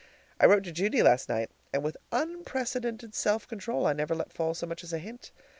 [0.39, 4.55] I wrote to Judy last night, and with unprecedented self control I never let fall
[4.55, 5.31] so much as a hint.